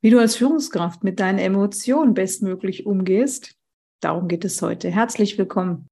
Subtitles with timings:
[0.00, 3.56] Wie du als Führungskraft mit deinen Emotionen bestmöglich umgehst,
[4.00, 4.90] darum geht es heute.
[4.92, 5.88] Herzlich willkommen.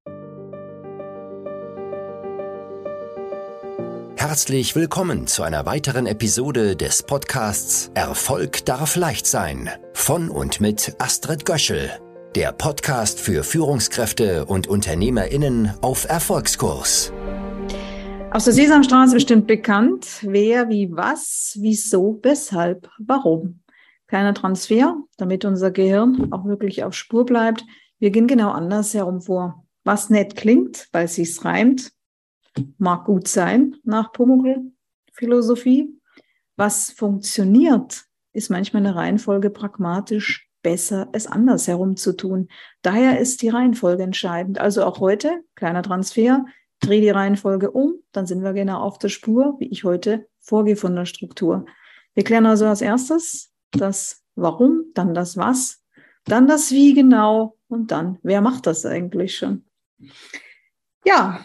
[4.15, 10.95] Herzlich willkommen zu einer weiteren Episode des Podcasts Erfolg darf leicht sein von und mit
[10.99, 11.89] Astrid Göschel,
[12.33, 17.11] der Podcast für Führungskräfte und Unternehmerinnen auf Erfolgskurs.
[18.31, 23.59] Aus der Sesamstraße bestimmt bekannt, wer, wie, was, wieso, weshalb, warum
[24.07, 27.65] kleiner Transfer, damit unser Gehirn auch wirklich auf Spur bleibt.
[27.99, 29.65] Wir gehen genau anders herum vor.
[29.83, 31.91] Was nett klingt, weil es sich reimt,
[32.77, 35.89] mag gut sein nach Pumuckl-Philosophie.
[36.55, 42.49] Was funktioniert, ist manchmal eine Reihenfolge pragmatisch besser, es anders herum zu tun.
[42.81, 44.59] Daher ist die Reihenfolge entscheidend.
[44.59, 46.45] Also auch heute, kleiner Transfer,
[46.79, 50.75] dreh die Reihenfolge um, dann sind wir genau auf der Spur, wie ich heute vorgehe
[50.75, 51.65] von der Struktur.
[52.13, 55.81] Wir klären also als erstes, das Warum, dann das Was,
[56.25, 59.65] dann das Wie genau und dann, wer macht das eigentlich schon?
[61.05, 61.43] Ja,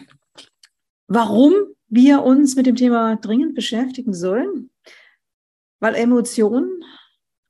[1.07, 1.53] warum
[1.87, 4.69] wir uns mit dem Thema dringend beschäftigen sollen?
[5.79, 6.83] Weil Emotionen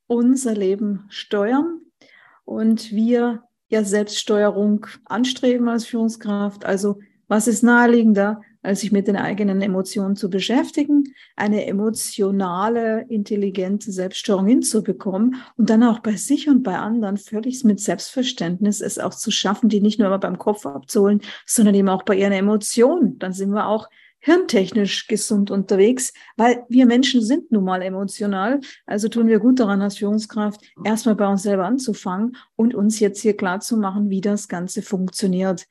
[0.07, 1.81] unser Leben steuern
[2.45, 6.65] und wir ja Selbststeuerung anstreben als Führungskraft.
[6.65, 13.91] Also was ist naheliegender, als sich mit den eigenen Emotionen zu beschäftigen, eine emotionale, intelligente
[13.91, 19.13] Selbststeuerung hinzubekommen und dann auch bei sich und bei anderen völlig mit Selbstverständnis es auch
[19.13, 23.19] zu schaffen, die nicht nur immer beim Kopf abzuholen, sondern eben auch bei ihren Emotionen.
[23.19, 23.89] Dann sind wir auch
[24.23, 28.61] hirntechnisch gesund unterwegs, weil wir Menschen sind nun mal emotional.
[28.85, 33.21] Also tun wir gut daran als Führungskraft, erstmal bei uns selber anzufangen und uns jetzt
[33.21, 35.67] hier klar zu machen, wie das Ganze funktioniert.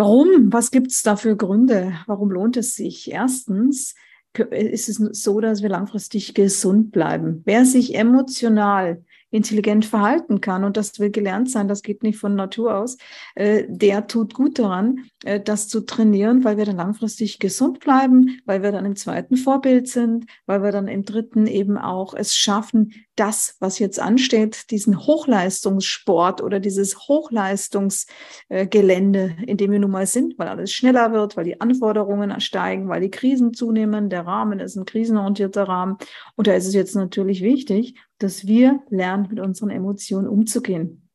[0.00, 0.50] Warum?
[0.50, 1.92] Was gibt es da für Gründe?
[2.06, 3.12] Warum lohnt es sich?
[3.12, 3.94] Erstens
[4.32, 7.42] ist es so, dass wir langfristig gesund bleiben.
[7.44, 10.64] Wer sich emotional intelligent verhalten kann.
[10.64, 12.98] Und das will gelernt sein, das geht nicht von Natur aus.
[13.34, 18.40] Äh, der tut gut daran, äh, das zu trainieren, weil wir dann langfristig gesund bleiben,
[18.44, 22.36] weil wir dann im zweiten Vorbild sind, weil wir dann im dritten eben auch es
[22.36, 30.06] schaffen, das, was jetzt ansteht, diesen Hochleistungssport oder dieses Hochleistungsgelände, in dem wir nun mal
[30.06, 34.08] sind, weil alles schneller wird, weil die Anforderungen steigen, weil die Krisen zunehmen.
[34.08, 35.98] Der Rahmen ist ein krisenorientierter Rahmen.
[36.36, 41.08] Und da ist es jetzt natürlich wichtig, dass wir lernen, mit unseren Emotionen umzugehen.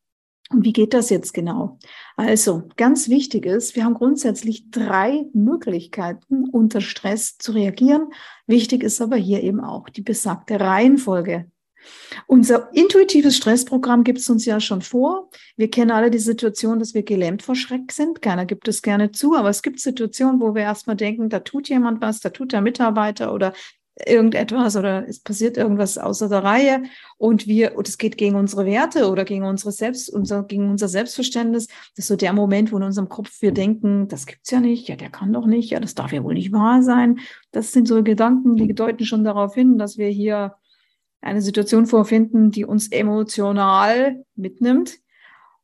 [0.51, 1.79] Und wie geht das jetzt genau?
[2.17, 8.09] Also, ganz wichtig ist, wir haben grundsätzlich drei Möglichkeiten, unter Stress zu reagieren.
[8.45, 11.49] Wichtig ist aber hier eben auch die besagte Reihenfolge.
[12.27, 15.29] Unser intuitives Stressprogramm gibt es uns ja schon vor.
[15.55, 18.21] Wir kennen alle die Situation, dass wir gelähmt vor Schreck sind.
[18.21, 21.69] Keiner gibt es gerne zu, aber es gibt Situationen, wo wir erstmal denken, da tut
[21.69, 23.53] jemand was, da tut der Mitarbeiter oder
[24.05, 26.83] irgendetwas oder es passiert irgendwas außer der Reihe
[27.17, 30.89] und wir und es geht gegen unsere Werte oder gegen unsere Selbst unser gegen unser
[30.89, 31.67] Selbstverständnis.
[31.67, 34.89] Das ist so der Moment wo in unserem Kopf wir denken das gibt's ja nicht
[34.89, 37.19] ja der kann doch nicht ja das darf ja wohl nicht wahr sein.
[37.51, 40.55] Das sind so Gedanken die deuten schon darauf hin dass wir hier
[41.21, 44.99] eine Situation vorfinden die uns emotional mitnimmt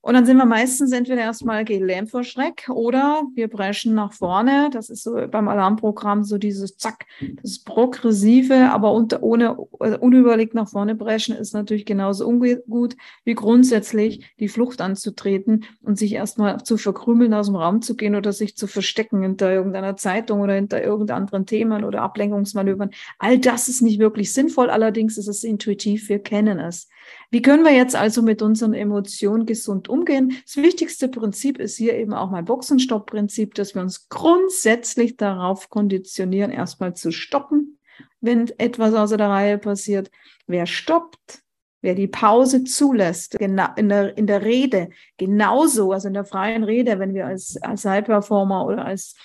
[0.01, 4.69] und dann sind wir meistens entweder erstmal gelähmt vor Schreck oder wir brechen nach vorne.
[4.73, 7.05] Das ist so beim Alarmprogramm so dieses Zack,
[7.41, 12.95] das progressive, aber unter, ohne also unüberlegt nach vorne brechen ist natürlich genauso ungut
[13.25, 18.15] wie grundsätzlich die Flucht anzutreten und sich erstmal zu verkrümeln, aus dem Raum zu gehen
[18.15, 22.89] oder sich zu verstecken hinter irgendeiner Zeitung oder hinter irgendeinen Themen oder Ablenkungsmanövern.
[23.19, 24.71] All das ist nicht wirklich sinnvoll.
[24.71, 26.09] Allerdings ist es intuitiv.
[26.09, 26.87] Wir kennen es.
[27.29, 30.35] Wie können wir jetzt also mit unseren Emotionen gesund umgehen?
[30.45, 36.51] Das wichtigste Prinzip ist hier eben auch mein Boxenstopp-Prinzip, dass wir uns grundsätzlich darauf konditionieren,
[36.51, 37.79] erstmal zu stoppen,
[38.19, 40.11] wenn etwas außer der Reihe passiert.
[40.47, 41.41] Wer stoppt,
[41.81, 46.63] wer die Pause zulässt, genau in der, in der Rede, genauso, also in der freien
[46.63, 49.15] Rede, wenn wir als, als High-Performer oder als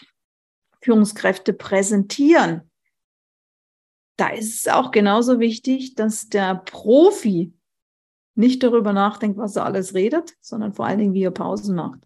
[0.81, 2.71] Führungskräfte präsentieren,
[4.17, 7.53] da ist es auch genauso wichtig, dass der Profi
[8.37, 12.01] nicht darüber nachdenkt, was er alles redet, sondern vor allen Dingen, wie er Pausen macht.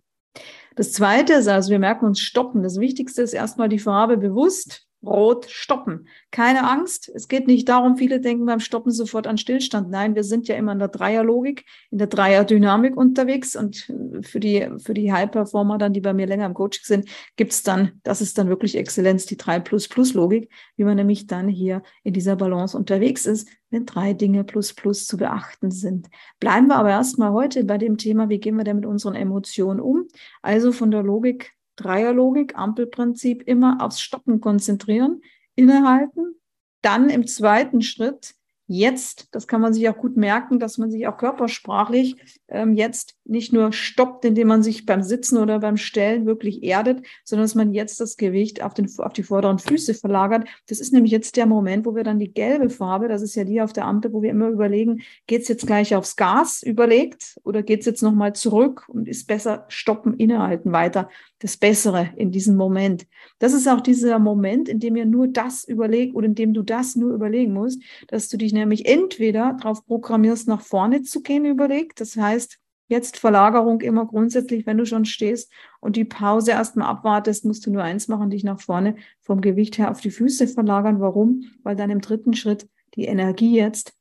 [0.77, 2.63] Das zweite ist also, wir merken uns stoppen.
[2.63, 6.09] Das Wichtigste ist erstmal die Farbe bewusst Rot stoppen.
[6.31, 7.11] Keine Angst.
[7.15, 9.91] Es geht nicht darum, viele denken beim Stoppen sofort an Stillstand.
[9.91, 13.57] Nein, wir sind ja immer in der Dreierlogik, in der Dreierdynamik unterwegs.
[13.57, 13.91] Und
[14.23, 18.01] für die, für die High-Performer dann, die bei mir länger im Coaching sind, gibt's dann,
[18.03, 21.83] das ist dann wirklich Exzellenz, die 3 plus plus Logik, wie man nämlich dann hier
[22.03, 26.09] in dieser Balance unterwegs ist, wenn drei Dinge plus plus zu beachten sind.
[26.41, 29.81] Bleiben wir aber erstmal heute bei dem Thema, wie gehen wir denn mit unseren Emotionen
[29.81, 30.09] um?
[30.43, 35.23] Also von der Logik Dreierlogik, Ampelprinzip, immer aufs Stoppen konzentrieren,
[35.55, 36.37] innehalten,
[36.83, 38.35] dann im zweiten Schritt
[38.73, 43.17] jetzt, das kann man sich auch gut merken, dass man sich auch körpersprachlich ähm, jetzt
[43.25, 47.57] nicht nur stoppt, indem man sich beim Sitzen oder beim Stellen wirklich erdet, sondern dass
[47.57, 50.47] man jetzt das Gewicht auf, den, auf die vorderen Füße verlagert.
[50.69, 53.43] Das ist nämlich jetzt der Moment, wo wir dann die gelbe Farbe, das ist ja
[53.43, 57.41] die auf der Ampel, wo wir immer überlegen, geht es jetzt gleich aufs Gas überlegt
[57.43, 61.09] oder geht es jetzt nochmal zurück und ist besser stoppen, innehalten weiter
[61.41, 63.07] das Bessere in diesem Moment.
[63.39, 66.63] Das ist auch dieser Moment, in dem ihr nur das überlegt oder in dem du
[66.63, 71.45] das nur überlegen musst, dass du dich nämlich entweder darauf programmierst, nach vorne zu gehen,
[71.45, 72.01] überlegt.
[72.01, 72.59] Das heißt,
[72.89, 75.51] jetzt Verlagerung immer grundsätzlich, wenn du schon stehst
[75.81, 79.79] und die Pause erstmal abwartest, musst du nur eins machen, dich nach vorne vom Gewicht
[79.79, 81.01] her auf die Füße verlagern.
[81.01, 81.45] Warum?
[81.63, 83.95] Weil dann im dritten Schritt die Energie jetzt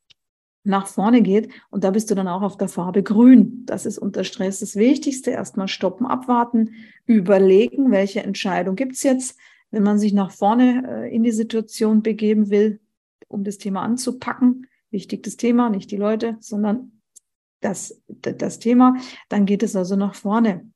[0.69, 1.51] nach vorne geht.
[1.69, 3.63] Und da bist du dann auch auf der Farbe grün.
[3.65, 5.31] Das ist unter Stress das Wichtigste.
[5.31, 6.75] Erstmal stoppen, abwarten,
[7.05, 9.37] überlegen, welche Entscheidung gibt's jetzt,
[9.71, 12.79] wenn man sich nach vorne äh, in die Situation begeben will,
[13.27, 14.67] um das Thema anzupacken.
[14.91, 17.01] Wichtig das Thema, nicht die Leute, sondern
[17.59, 18.95] das, das Thema.
[19.27, 20.69] Dann geht es also nach vorne.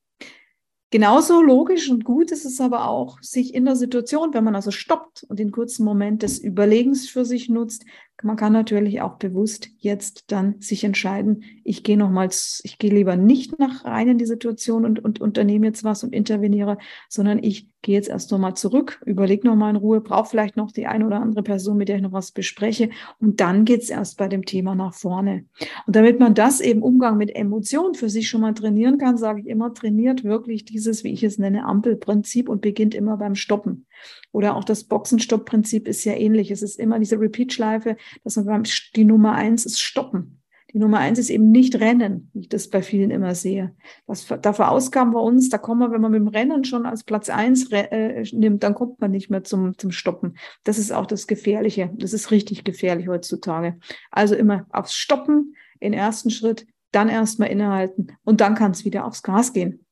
[0.94, 4.70] Genauso logisch und gut ist es aber auch, sich in der Situation, wenn man also
[4.70, 7.84] stoppt und den kurzen Moment des Überlegens für sich nutzt,
[8.22, 13.16] man kann natürlich auch bewusst jetzt dann sich entscheiden, ich gehe nochmals, ich gehe lieber
[13.16, 16.78] nicht nach rein in die Situation und, und unternehme jetzt was und interveniere,
[17.10, 20.88] sondern ich gehe jetzt erst nochmal zurück, überlege nochmal in Ruhe, brauche vielleicht noch die
[20.88, 22.90] eine oder andere Person, mit der ich noch was bespreche
[23.20, 25.46] und dann geht's erst bei dem Thema nach vorne.
[25.86, 29.42] Und damit man das eben Umgang mit Emotionen für sich schon mal trainieren kann, sage
[29.42, 33.86] ich immer, trainiert wirklich dieses, wie ich es nenne, Ampelprinzip und beginnt immer beim Stoppen.
[34.32, 36.52] Oder auch das Boxenstopp-Prinzip ist ja ähnlich.
[36.52, 38.64] Es ist immer diese Repeat-Schleife, dass man beim,
[38.96, 40.43] die Nummer eins ist Stoppen.
[40.74, 43.76] Die Nummer eins ist eben nicht Rennen, wie ich das bei vielen immer sehe.
[44.08, 47.04] Das, da verausgaben wir uns, da kommen wir, wenn man mit dem Rennen schon als
[47.04, 50.36] Platz eins äh, nimmt, dann kommt man nicht mehr zum, zum Stoppen.
[50.64, 51.92] Das ist auch das Gefährliche.
[51.96, 53.78] Das ist richtig gefährlich heutzutage.
[54.10, 59.06] Also immer aufs Stoppen, in ersten Schritt, dann erstmal innehalten und dann kann es wieder
[59.06, 59.86] aufs Gas gehen.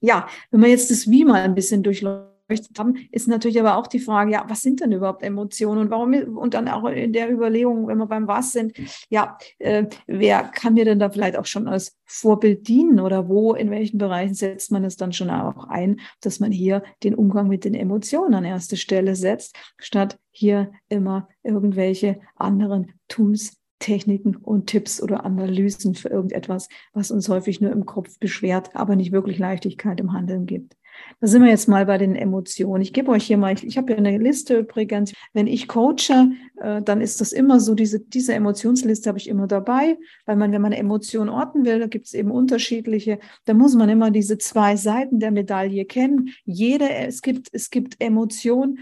[0.00, 2.31] Ja, wenn man jetzt das Wie mal ein bisschen durchläuft,
[2.78, 6.14] haben, ist natürlich aber auch die Frage, ja, was sind denn überhaupt Emotionen und warum,
[6.36, 8.74] und dann auch in der Überlegung, wenn wir beim Was sind,
[9.08, 13.54] ja, äh, wer kann mir denn da vielleicht auch schon als Vorbild dienen oder wo,
[13.54, 17.48] in welchen Bereichen setzt man es dann schon auch ein, dass man hier den Umgang
[17.48, 24.68] mit den Emotionen an erste Stelle setzt, statt hier immer irgendwelche anderen Tools Techniken und
[24.68, 29.38] Tipps oder Analysen für irgendetwas, was uns häufig nur im Kopf beschwert, aber nicht wirklich
[29.38, 30.76] Leichtigkeit im Handeln gibt.
[31.20, 32.82] Da sind wir jetzt mal bei den Emotionen.
[32.82, 35.12] Ich gebe euch hier mal, ich, ich habe hier eine Liste übrigens.
[35.32, 39.46] Wenn ich coache, äh, dann ist das immer so, diese, diese Emotionsliste habe ich immer
[39.46, 43.54] dabei, weil man, wenn man eine Emotion orten will, da gibt es eben unterschiedliche, da
[43.54, 46.30] muss man immer diese zwei Seiten der Medaille kennen.
[46.44, 48.80] Jede, es gibt, es gibt Emotionen,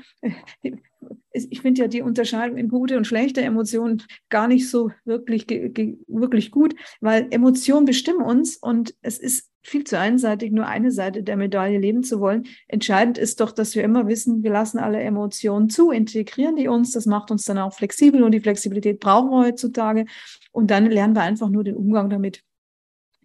[1.33, 6.51] ich finde ja die Unterscheidung in gute und schlechte Emotionen gar nicht so wirklich, wirklich
[6.51, 11.37] gut, weil Emotionen bestimmen uns und es ist viel zu einseitig, nur eine Seite der
[11.37, 12.47] Medaille leben zu wollen.
[12.67, 16.93] Entscheidend ist doch, dass wir immer wissen, wir lassen alle Emotionen zu, integrieren die uns,
[16.93, 20.07] das macht uns dann auch flexibel und die Flexibilität brauchen wir heutzutage
[20.53, 22.43] und dann lernen wir einfach nur den Umgang damit.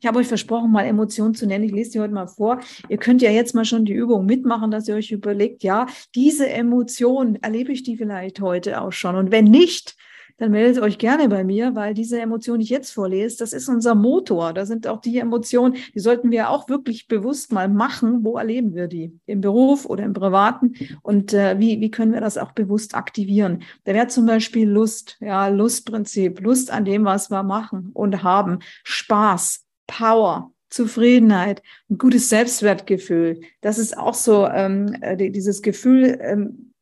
[0.06, 1.64] Ich habe euch versprochen, mal Emotionen zu nennen.
[1.64, 2.60] Ich lese die heute mal vor.
[2.90, 6.48] Ihr könnt ja jetzt mal schon die Übung mitmachen, dass ihr euch überlegt, ja, diese
[6.48, 9.16] Emotion, erlebe ich die vielleicht heute auch schon?
[9.16, 9.96] Und wenn nicht,
[10.38, 13.68] dann meldet euch gerne bei mir, weil diese Emotion, die ich jetzt vorlese, das ist
[13.68, 14.54] unser Motor.
[14.54, 18.24] Da sind auch die Emotionen, die sollten wir auch wirklich bewusst mal machen.
[18.24, 19.20] Wo erleben wir die?
[19.26, 20.76] Im Beruf oder im Privaten?
[21.02, 23.64] Und äh, wie, wie können wir das auch bewusst aktivieren?
[23.86, 28.60] Da wäre zum Beispiel Lust, ja, Lustprinzip, Lust an dem, was wir machen und haben,
[28.84, 33.42] Spaß, Power, Zufriedenheit, ein gutes Selbstwertgefühl.
[33.62, 36.74] Das ist auch so ähm, äh, dieses Gefühl, ähm,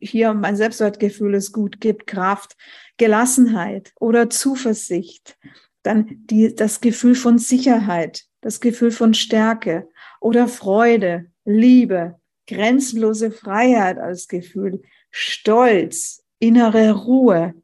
[0.00, 2.56] hier mein Selbstwertgefühl ist gut, gibt Kraft,
[2.96, 5.38] Gelassenheit oder Zuversicht.
[5.82, 9.88] Dann die, das Gefühl von Sicherheit, das Gefühl von Stärke
[10.20, 12.16] oder Freude, Liebe,
[12.46, 17.54] grenzenlose Freiheit als Gefühl, Stolz, innere Ruhe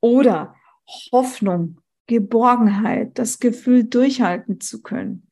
[0.00, 0.54] oder
[1.10, 5.26] Hoffnung, Geborgenheit, das Gefühl, durchhalten zu können.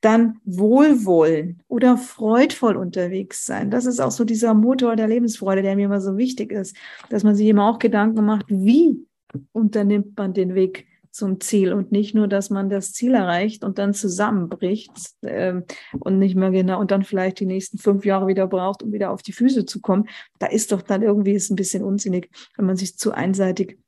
[0.00, 3.70] Dann Wohlwollen oder freudvoll unterwegs sein.
[3.70, 6.76] Das ist auch so dieser Motor der Lebensfreude, der mir immer so wichtig ist,
[7.08, 9.06] dass man sich immer auch Gedanken macht, wie
[9.52, 13.78] unternimmt man den Weg zum Ziel und nicht nur, dass man das Ziel erreicht und
[13.78, 14.90] dann zusammenbricht
[15.22, 15.62] äh,
[16.00, 19.12] und nicht mehr genau und dann vielleicht die nächsten fünf Jahre wieder braucht, um wieder
[19.12, 20.08] auf die Füße zu kommen.
[20.40, 23.78] Da ist doch dann irgendwie ist ein bisschen unsinnig, wenn man sich zu einseitig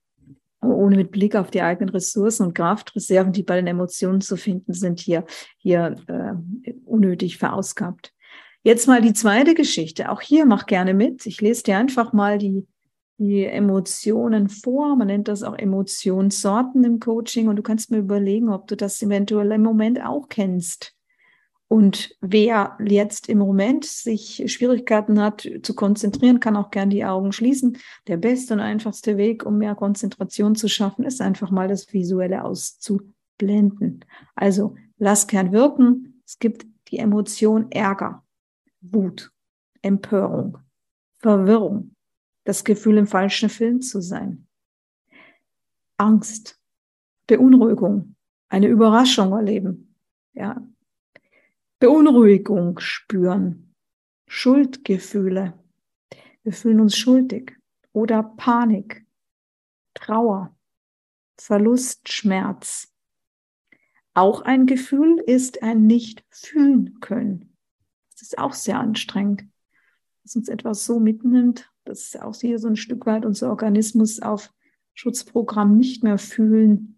[0.70, 4.72] ohne mit Blick auf die eigenen Ressourcen und Kraftreserven, die bei den Emotionen zu finden
[4.72, 5.24] sind, hier,
[5.58, 8.12] hier äh, unnötig verausgabt.
[8.62, 10.10] Jetzt mal die zweite Geschichte.
[10.10, 11.26] Auch hier mach gerne mit.
[11.26, 12.66] Ich lese dir einfach mal die
[13.18, 14.96] die Emotionen vor.
[14.96, 17.48] Man nennt das auch Emotionssorten im Coaching.
[17.48, 20.95] Und du kannst mir überlegen, ob du das eventuell im Moment auch kennst.
[21.68, 27.32] Und wer jetzt im Moment sich Schwierigkeiten hat zu konzentrieren, kann auch gern die Augen
[27.32, 27.78] schließen.
[28.06, 32.44] Der beste und einfachste Weg, um mehr Konzentration zu schaffen, ist einfach mal das Visuelle
[32.44, 34.04] auszublenden.
[34.36, 36.22] Also lass gern wirken.
[36.24, 38.24] Es gibt die Emotion Ärger,
[38.80, 39.32] Wut,
[39.82, 40.58] Empörung,
[41.18, 41.96] Verwirrung,
[42.44, 44.46] das Gefühl, im falschen Film zu sein,
[45.96, 46.60] Angst,
[47.26, 48.14] Beunruhigung,
[48.48, 49.96] eine Überraschung erleben,
[50.32, 50.64] ja,
[51.78, 53.74] Beunruhigung spüren,
[54.26, 55.52] Schuldgefühle.
[56.42, 57.52] Wir fühlen uns schuldig
[57.92, 59.04] oder Panik,
[59.92, 60.56] Trauer,
[61.38, 62.94] Verlust, Schmerz.
[64.14, 67.54] Auch ein Gefühl ist ein nicht fühlen können.
[68.12, 69.44] Das ist auch sehr anstrengend,
[70.22, 74.50] dass uns etwas so mitnimmt, dass auch hier so ein Stück weit unser Organismus auf
[74.94, 76.95] Schutzprogramm nicht mehr fühlen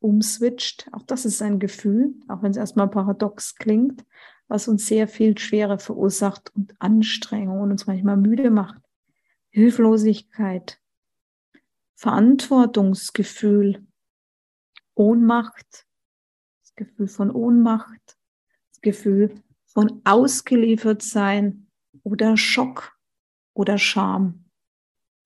[0.00, 0.88] umswitcht.
[0.92, 4.04] Auch das ist ein Gefühl, auch wenn es erstmal paradox klingt,
[4.48, 8.82] was uns sehr viel Schwere verursacht und Anstrengung und uns manchmal müde macht.
[9.50, 10.80] Hilflosigkeit,
[11.94, 13.86] Verantwortungsgefühl,
[14.94, 15.86] Ohnmacht,
[16.62, 18.18] das Gefühl von Ohnmacht,
[18.70, 21.66] das Gefühl von ausgeliefert sein
[22.02, 22.96] oder Schock
[23.54, 24.44] oder Scham.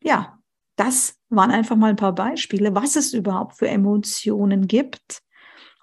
[0.03, 0.41] Ja,
[0.77, 5.23] das waren einfach mal ein paar Beispiele, was es überhaupt für Emotionen gibt.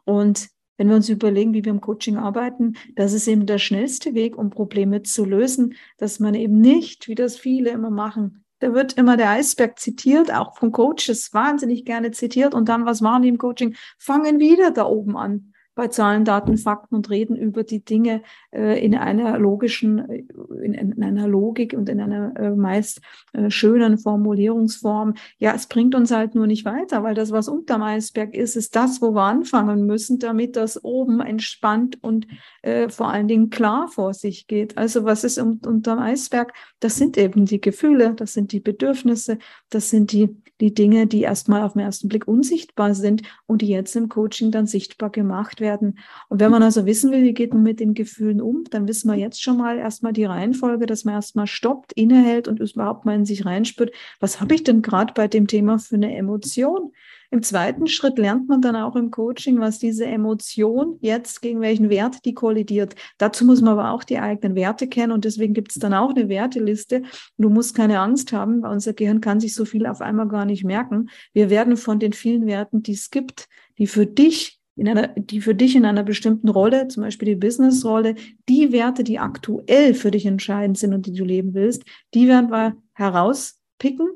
[0.05, 4.13] Und wenn wir uns überlegen, wie wir im Coaching arbeiten, das ist eben der schnellste
[4.13, 8.73] Weg, um Probleme zu lösen, dass man eben nicht, wie das viele immer machen, da
[8.73, 13.21] wird immer der Eisberg zitiert, auch von Coaches wahnsinnig gerne zitiert und dann, was machen
[13.23, 13.75] die im Coaching?
[13.97, 18.83] Fangen wieder da oben an bei Zahlen, Daten, Fakten und reden über die Dinge äh,
[18.83, 20.23] in einer logischen, äh,
[20.63, 22.99] in, in, einer Logik und in einer äh, meist
[23.31, 25.13] äh, schönen Formulierungsform.
[25.37, 28.75] Ja, es bringt uns halt nur nicht weiter, weil das, was unterm Eisberg ist, ist
[28.75, 32.27] das, wo wir anfangen müssen, damit das oben entspannt und
[32.63, 34.79] äh, vor allen Dingen klar vor sich geht.
[34.79, 36.53] Also was ist um, unterm Eisberg?
[36.79, 39.37] Das sind eben die Gefühle, das sind die Bedürfnisse,
[39.69, 43.67] das sind die, die Dinge, die erstmal auf den ersten Blick unsichtbar sind und die
[43.67, 45.99] jetzt im Coaching dann sichtbar gemacht werden.
[46.29, 49.09] Und wenn man also wissen will, wie geht man mit den Gefühlen um, dann wissen
[49.09, 53.15] wir jetzt schon mal erstmal die Reihenfolge, dass man erstmal stoppt, innehält und überhaupt mal
[53.15, 56.91] in sich reinspürt, was habe ich denn gerade bei dem Thema für eine Emotion?
[57.29, 61.89] Im zweiten Schritt lernt man dann auch im Coaching, was diese Emotion jetzt gegen welchen
[61.89, 62.95] Wert die kollidiert.
[63.17, 66.11] Dazu muss man aber auch die eigenen Werte kennen und deswegen gibt es dann auch
[66.11, 67.01] eine Werteliste.
[67.37, 70.45] Du musst keine Angst haben, weil unser Gehirn kann sich so viel auf einmal gar
[70.45, 71.09] nicht merken.
[71.33, 75.41] Wir werden von den vielen Werten, die es gibt, die für dich in einer, die
[75.41, 78.15] für dich in einer bestimmten Rolle, zum Beispiel die Business-Rolle,
[78.47, 82.51] die Werte, die aktuell für dich entscheidend sind und die du leben willst, die werden
[82.51, 84.07] wir herauspicken,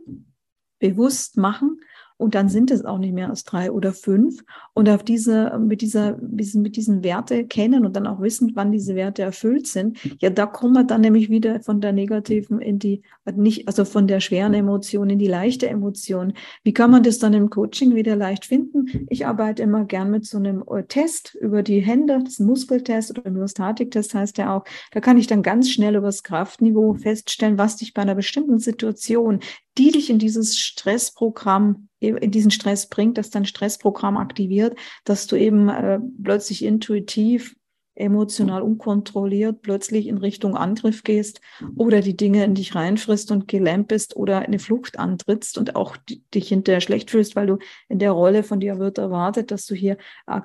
[0.79, 1.81] bewusst machen
[2.21, 4.43] und dann sind es auch nicht mehr als drei oder fünf.
[4.73, 8.93] Und auf diese, mit dieser, mit diesen Werte kennen und dann auch wissen, wann diese
[8.93, 13.01] Werte erfüllt sind, ja, da kommen wir dann nämlich wieder von der negativen in die,
[13.35, 16.33] nicht, also von der schweren Emotion in die leichte Emotion.
[16.63, 19.07] Wie kann man das dann im Coaching wieder leicht finden?
[19.09, 22.45] Ich arbeite immer gern mit so einem äh, Test über die Hände, das ist ein
[22.45, 24.63] Muskeltest oder Myostatik-Test heißt der auch.
[24.91, 29.39] Da kann ich dann ganz schnell übers Kraftniveau feststellen, was dich bei einer bestimmten Situation
[29.77, 35.35] die dich in dieses Stressprogramm, in diesen Stress bringt, dass dein Stressprogramm aktiviert, dass du
[35.35, 37.55] eben äh, plötzlich intuitiv
[38.01, 41.41] emotional unkontrolliert plötzlich in Richtung Angriff gehst
[41.75, 45.95] oder die Dinge in dich reinfrisst und gelähmt bist oder eine Flucht antrittst und auch
[46.33, 49.75] dich hinterher schlecht fühlst, weil du in der Rolle von dir wird erwartet, dass du
[49.75, 49.97] hier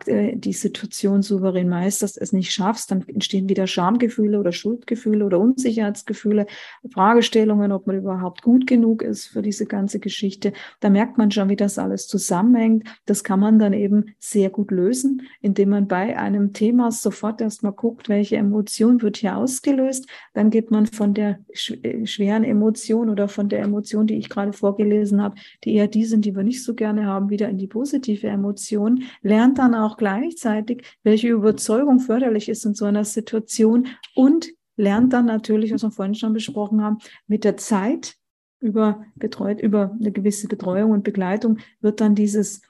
[0.06, 5.38] äh, die Situation souverän meisterst, es nicht schaffst, dann entstehen wieder Schamgefühle oder Schuldgefühle oder
[5.38, 6.46] Unsicherheitsgefühle,
[6.92, 10.52] Fragestellungen, ob man überhaupt gut genug ist für diese ganze Geschichte.
[10.80, 12.86] Da merkt man schon, wie das alles zusammenhängt.
[13.06, 17.72] Das kann man dann eben sehr gut lösen, indem man bei einem Thema sofort erstmal
[17.72, 20.06] guckt, welche Emotion wird hier ausgelöst.
[20.34, 21.38] Dann geht man von der
[21.82, 26.04] äh, schweren Emotion oder von der Emotion, die ich gerade vorgelesen habe, die eher die
[26.04, 29.04] sind, die wir nicht so gerne haben, wieder in die positive Emotion.
[29.22, 35.26] Lernt dann auch gleichzeitig, welche Überzeugung förderlich ist in so einer Situation und lernt dann
[35.26, 38.16] natürlich, was wir vorhin schon besprochen haben, mit der Zeit
[38.60, 42.62] über betreut, über eine gewisse Betreuung und Begleitung wird dann dieses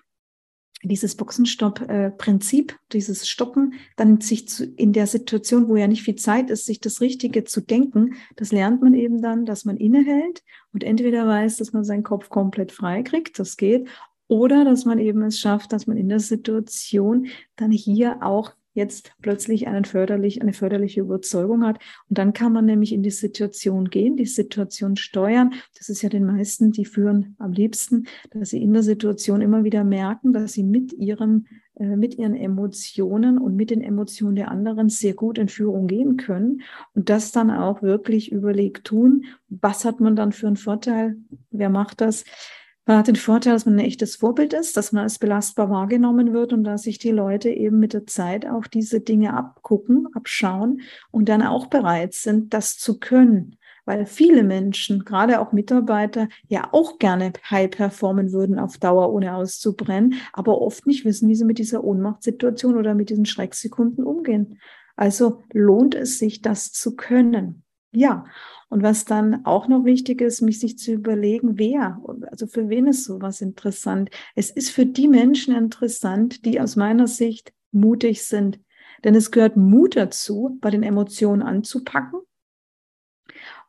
[0.89, 6.51] dieses Boxenstopp-Prinzip, dieses Stoppen, dann sich zu, in der Situation, wo ja nicht viel Zeit
[6.51, 10.85] ist, sich das Richtige zu denken, das lernt man eben dann, dass man innehält und
[10.85, 13.89] entweder weiß, dass man seinen Kopf komplett frei kriegt, das geht,
[14.29, 19.13] oder dass man eben es schafft, dass man in der Situation dann hier auch jetzt
[19.21, 21.79] plötzlich einen förderlich, eine förderliche Überzeugung hat.
[22.09, 25.55] Und dann kann man nämlich in die Situation gehen, die Situation steuern.
[25.77, 29.65] Das ist ja den meisten, die führen am liebsten, dass sie in der Situation immer
[29.65, 31.47] wieder merken, dass sie mit ihrem
[31.79, 36.17] äh, mit ihren Emotionen und mit den Emotionen der anderen sehr gut in Führung gehen
[36.17, 36.63] können
[36.95, 39.25] und das dann auch wirklich überlegt tun.
[39.49, 41.17] Was hat man dann für einen Vorteil?
[41.51, 42.25] Wer macht das?
[42.89, 46.33] Man hat den Vorteil, dass man ein echtes Vorbild ist, dass man als belastbar wahrgenommen
[46.33, 50.83] wird und dass sich die Leute eben mit der Zeit auch diese Dinge abgucken, abschauen
[51.11, 53.57] und dann auch bereit sind, das zu können.
[53.87, 59.35] Weil viele Menschen, gerade auch Mitarbeiter, ja auch gerne high performen würden auf Dauer, ohne
[59.35, 64.61] auszubrennen, aber oft nicht wissen, wie sie mit dieser Ohnmachtssituation oder mit diesen Schrecksekunden umgehen.
[64.95, 67.65] Also lohnt es sich, das zu können.
[67.97, 68.27] Ja,
[68.69, 71.99] und was dann auch noch wichtig ist, mich sich zu überlegen, wer,
[72.31, 74.11] also für wen ist sowas interessant?
[74.35, 78.61] Es ist für die Menschen interessant, die aus meiner Sicht mutig sind.
[79.03, 82.21] Denn es gehört Mut dazu, bei den Emotionen anzupacken.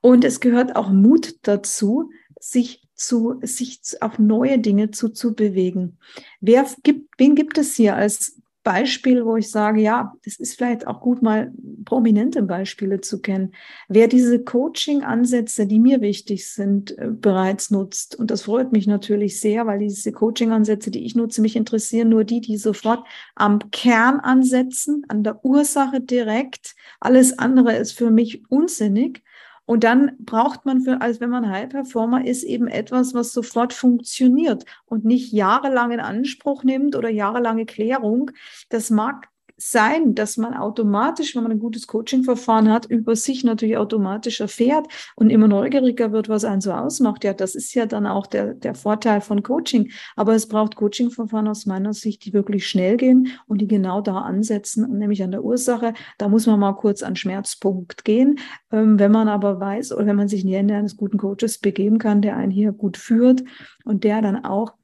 [0.02, 6.00] Und es gehört auch Mut dazu, sich zu, sich auf neue Dinge zu, zu bewegen.
[6.42, 10.88] Wer gibt, wen gibt es hier als Beispiel, wo ich sage, ja, es ist vielleicht
[10.88, 11.54] auch gut, mal
[11.86, 13.54] prominente Beispiele zu kennen.
[13.88, 18.16] Wer diese Coaching-Ansätze, die mir wichtig sind, äh, bereits nutzt.
[18.20, 22.26] Und das freut mich natürlich sehr, weil diese Coaching-Ansätze, die ich nutze, mich interessieren nur
[22.26, 23.06] die, die sofort
[23.36, 26.76] am Kern ansetzen, an der Ursache direkt.
[27.00, 29.24] Alles andere ist für mich unsinnig.
[29.68, 33.74] Und dann braucht man für, als wenn man High Performer ist, eben etwas, was sofort
[33.74, 38.32] funktioniert und nicht jahrelang in Anspruch nimmt oder jahrelange Klärung.
[38.70, 43.78] Das mag sein, dass man automatisch, wenn man ein gutes Coaching-Verfahren hat, über sich natürlich
[43.78, 47.24] automatisch erfährt und immer neugieriger wird, was einen so ausmacht.
[47.24, 49.92] Ja, das ist ja dann auch der, der Vorteil von Coaching.
[50.16, 54.20] Aber es braucht Coaching-Verfahren aus meiner Sicht, die wirklich schnell gehen und die genau da
[54.20, 55.94] ansetzen, nämlich an der Ursache.
[56.20, 58.38] Da muss man mal kurz an Schmerzpunkt gehen.
[58.72, 61.58] Ähm, wenn man aber weiß oder wenn man sich in die Hände eines guten Coaches
[61.58, 63.44] begeben kann, der einen hier gut führt
[63.86, 64.77] und der dann auch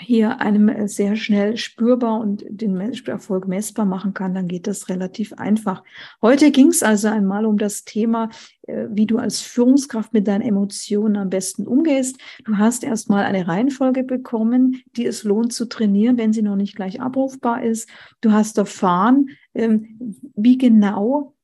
[0.00, 4.88] hier einem äh, sehr schnell spürbar und den Erfolg messbar machen kann, dann geht das
[4.88, 5.82] relativ einfach.
[6.22, 8.30] Heute ging es also einmal um das Thema,
[8.62, 12.18] äh, wie du als Führungskraft mit deinen Emotionen am besten umgehst.
[12.44, 16.76] Du hast erstmal eine Reihenfolge bekommen, die es lohnt zu trainieren, wenn sie noch nicht
[16.76, 17.88] gleich abrufbar ist.
[18.20, 19.98] Du hast erfahren, ähm,
[20.36, 21.34] wie genau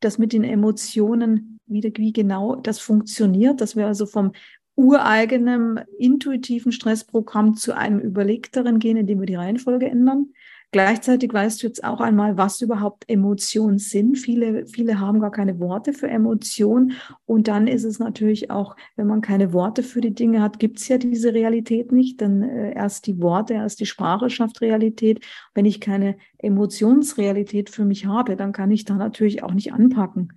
[0.00, 4.32] das mit den Emotionen, wie, wie genau das funktioniert, dass wir also vom
[4.76, 10.32] ureigenem intuitiven Stressprogramm zu einem überlegteren gehen, indem wir die Reihenfolge ändern.
[10.74, 14.16] Gleichzeitig weißt du jetzt auch einmal, was überhaupt Emotionen sind.
[14.16, 16.92] Viele, viele haben gar keine Worte für Emotionen.
[17.26, 20.78] Und dann ist es natürlich auch, wenn man keine Worte für die Dinge hat, gibt
[20.78, 22.22] es ja diese Realität nicht.
[22.22, 25.22] Denn äh, erst die Worte, erst die Sprache schafft Realität.
[25.52, 30.32] Wenn ich keine Emotionsrealität für mich habe, dann kann ich da natürlich auch nicht anpacken.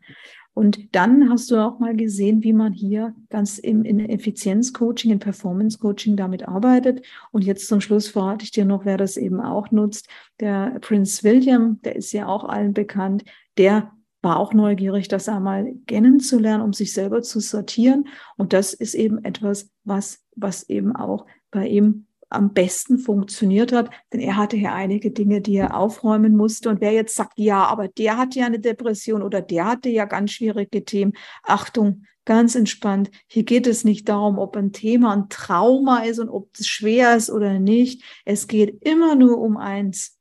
[0.56, 5.20] Und dann hast du auch mal gesehen, wie man hier ganz im, in Effizienzcoaching, in
[5.20, 7.06] Performance-Coaching damit arbeitet.
[7.32, 10.08] Und jetzt zum Schluss verrate ich dir noch, wer das eben auch nutzt.
[10.40, 13.26] Der Prince William, der ist ja auch allen bekannt,
[13.58, 13.92] der
[14.22, 18.08] war auch neugierig, das einmal kennenzulernen, um sich selber zu sortieren.
[18.38, 23.90] Und das ist eben etwas, was, was eben auch bei ihm am besten funktioniert hat,
[24.12, 26.70] denn er hatte ja einige Dinge, die er aufräumen musste.
[26.70, 30.06] Und wer jetzt sagt, ja, aber der hatte ja eine Depression oder der hatte ja
[30.06, 33.12] ganz schwierige Themen, Achtung, ganz entspannt.
[33.28, 37.16] Hier geht es nicht darum, ob ein Thema ein Trauma ist und ob es schwer
[37.16, 38.04] ist oder nicht.
[38.26, 40.18] Es geht immer nur um eins,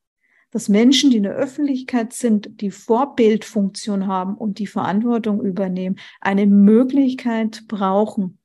[0.51, 6.47] dass Menschen, die in der Öffentlichkeit sind, die Vorbildfunktion haben und die Verantwortung übernehmen, eine
[6.47, 8.39] Möglichkeit brauchen,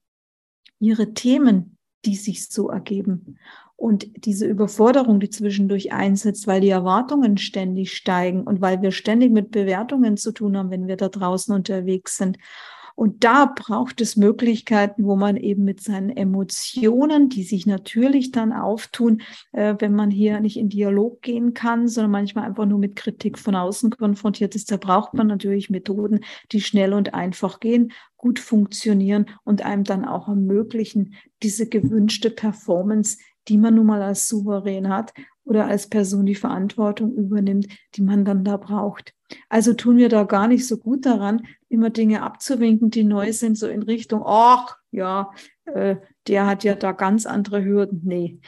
[0.80, 3.38] ihre Themen die sich so ergeben.
[3.76, 9.32] Und diese Überforderung, die zwischendurch einsetzt, weil die Erwartungen ständig steigen und weil wir ständig
[9.32, 12.38] mit Bewertungen zu tun haben, wenn wir da draußen unterwegs sind.
[13.00, 18.52] Und da braucht es Möglichkeiten, wo man eben mit seinen Emotionen, die sich natürlich dann
[18.52, 19.22] auftun,
[19.54, 23.40] äh, wenn man hier nicht in Dialog gehen kann, sondern manchmal einfach nur mit Kritik
[23.40, 28.38] von außen konfrontiert ist, da braucht man natürlich Methoden, die schnell und einfach gehen, gut
[28.38, 34.90] funktionieren und einem dann auch ermöglichen, diese gewünschte Performance, die man nun mal als souverän
[34.90, 35.14] hat
[35.46, 39.14] oder als Person die Verantwortung übernimmt, die man dann da braucht.
[39.48, 43.58] Also tun wir da gar nicht so gut daran, immer Dinge abzuwinken, die neu sind,
[43.58, 45.32] so in Richtung, ach ja,
[45.66, 48.02] äh, der hat ja da ganz andere Hürden.
[48.04, 48.40] Nee,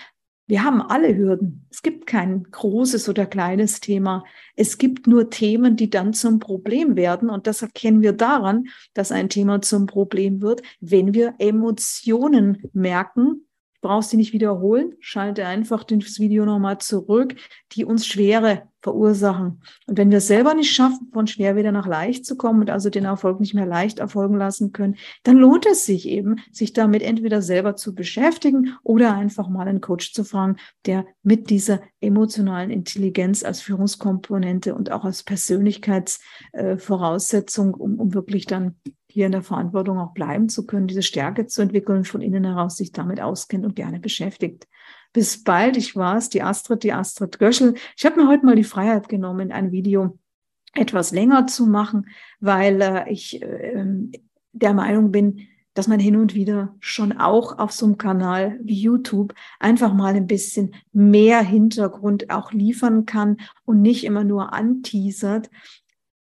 [0.52, 1.66] wir haben alle Hürden.
[1.70, 4.26] Es gibt kein großes oder kleines Thema.
[4.56, 7.30] Es gibt nur Themen, die dann zum Problem werden.
[7.30, 13.46] Und das erkennen wir daran, dass ein Thema zum Problem wird, wenn wir Emotionen merken,
[13.82, 17.36] brauchst sie nicht wiederholen, schalte einfach das Video nochmal zurück,
[17.74, 19.62] die uns Schwere verursachen.
[19.88, 22.70] Und wenn wir es selber nicht schaffen, von schwer wieder nach leicht zu kommen und
[22.70, 26.74] also den Erfolg nicht mehr leicht erfolgen lassen können, dann lohnt es sich eben, sich
[26.74, 31.82] damit entweder selber zu beschäftigen oder einfach mal einen Coach zu fragen, der mit dieser
[32.00, 38.76] emotionalen Intelligenz als Führungskomponente und auch als Persönlichkeitsvoraussetzung, um, um wirklich dann
[39.12, 42.78] hier in der Verantwortung auch bleiben zu können, diese Stärke zu entwickeln, von innen heraus
[42.78, 44.68] sich damit auskennt und gerne beschäftigt.
[45.14, 47.76] Bis bald, ich war's, die Astrid, die Astrid Göschel.
[47.98, 50.18] Ich habe mir heute mal die Freiheit genommen, ein Video
[50.74, 52.08] etwas länger zu machen,
[52.40, 53.86] weil äh, ich äh,
[54.54, 58.80] der Meinung bin, dass man hin und wieder schon auch auf so einem Kanal wie
[58.80, 65.50] YouTube einfach mal ein bisschen mehr Hintergrund auch liefern kann und nicht immer nur anteasert,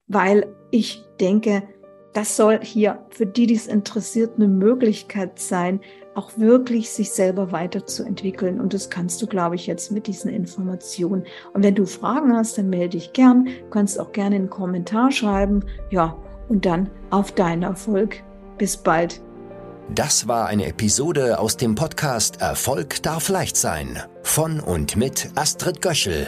[0.08, 1.68] weil ich denke,
[2.16, 5.82] das soll hier für die, die es interessiert, eine Möglichkeit sein,
[6.16, 8.62] auch wirklich sich selber weiterzuentwickeln.
[8.62, 11.26] Und das kannst du, glaube ich, jetzt mit diesen Informationen.
[11.54, 13.46] Und wenn du Fragen hast, dann melde dich gern.
[13.46, 15.66] Du kannst auch gerne einen Kommentar schreiben.
[15.90, 18.24] Ja, und dann auf deinen Erfolg.
[18.58, 19.22] Bis bald.
[19.94, 24.00] Das war eine Episode aus dem Podcast Erfolg darf leicht sein.
[24.24, 26.28] Von und mit Astrid Göschel.